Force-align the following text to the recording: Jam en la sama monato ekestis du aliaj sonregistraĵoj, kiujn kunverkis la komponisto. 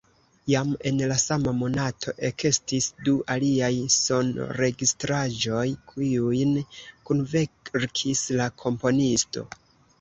Jam 0.51 0.69
en 0.91 1.01
la 1.09 1.17
sama 1.23 1.51
monato 1.57 2.13
ekestis 2.29 2.87
du 3.09 3.13
aliaj 3.35 3.71
sonregistraĵoj, 3.97 5.69
kiujn 5.93 6.57
kunverkis 7.13 8.29
la 8.43 8.53
komponisto. 8.67 9.49